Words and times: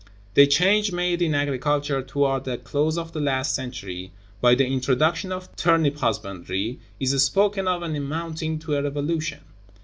The 0.33 0.47
change 0.47 0.91
made 0.91 1.21
in 1.21 1.35
agriculture 1.35 2.01
toward 2.01 2.45
the 2.45 2.57
close 2.57 2.97
of 2.97 3.11
the 3.11 3.21
last 3.21 3.53
century, 3.53 4.11
by 4.41 4.55
the 4.55 4.65
introduction 4.65 5.31
of 5.31 5.55
turnip 5.55 5.97
husbandry, 5.99 6.79
is 6.99 7.23
spoken 7.23 7.67
of 7.67 7.83
as 7.83 7.93
amounting 7.93 8.57
to 8.57 8.73
a 8.77 8.81
revolution. 8.81 9.41